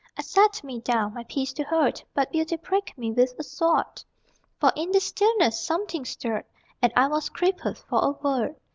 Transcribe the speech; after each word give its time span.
I 0.17 0.23
sat 0.23 0.63
me 0.63 0.79
down 0.79 1.13
My 1.13 1.23
Peace 1.25 1.53
to 1.53 1.63
hoard, 1.63 2.01
But 2.15 2.31
Beauty 2.31 2.57
pricked 2.57 2.97
me 2.97 3.11
With 3.11 3.35
a 3.37 3.43
sword. 3.43 4.03
For 4.59 4.71
in 4.75 4.89
the 4.91 4.99
stillness 4.99 5.59
Something 5.59 6.05
stirred, 6.05 6.45
And 6.81 6.91
I 6.95 7.07
was 7.07 7.29
crippled 7.29 7.77
For 7.77 7.99
a 8.03 8.09
word. 8.09 8.55